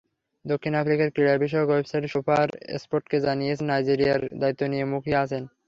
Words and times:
দক্ষিণ 0.45 0.73
আফ্রিকার 0.75 1.13
ক্রীড়াবিষয়ক 1.15 1.67
ওয়েবসাইট 1.69 2.03
সুপারস্পোর্টকে 2.13 3.17
জানিয়েছেন, 3.25 3.65
নাইজেরিয়ার 3.69 4.21
দায়িত্ব 4.41 4.61
নিতে 4.69 4.85
মুখিয়ে 4.91 5.21
আছেন। 5.23 5.43